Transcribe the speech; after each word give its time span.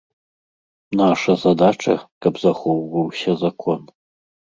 Наша 1.01 1.35
задача, 1.43 1.93
каб 2.27 2.39
захоўваўся 2.45 3.37
закон. 3.43 3.79